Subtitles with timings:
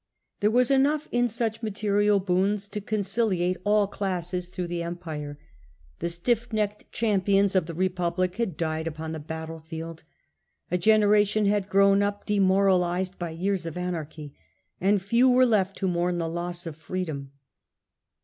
[0.39, 5.37] There was enough in such material boons to conciliate all classes through the Empire.
[5.99, 10.01] The stiff necked cham Readyac pioiis of the Republic had died upon the battle field;
[10.71, 12.47] a generation had grown up de changes.
[12.47, 14.33] moralised by years of anarchy,
[14.79, 17.33] and few were left to mourn the loss of freedom.